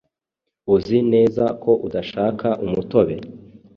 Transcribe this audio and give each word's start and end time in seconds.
Uzi 0.75 0.97
neza 1.13 1.43
ko 1.63 1.71
udashaka 1.87 2.47
umutobe? 2.65 3.15